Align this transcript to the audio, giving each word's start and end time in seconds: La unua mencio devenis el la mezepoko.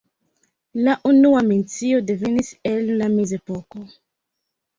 La 0.87 0.95
unua 1.09 1.43
mencio 1.49 1.99
devenis 2.07 2.49
el 2.73 2.91
la 3.03 3.11
mezepoko. 3.19 3.87